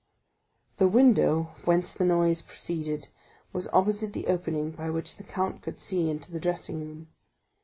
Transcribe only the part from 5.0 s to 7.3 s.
the count could see into the dressing room.